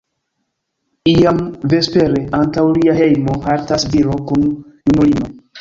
Iam 1.11 1.41
vespere, 1.75 2.23
antaŭ 2.39 2.65
lia 2.79 2.97
hejmo 3.03 3.39
haltas 3.47 3.89
viro 3.95 4.19
kun 4.31 4.49
junulino. 4.51 5.33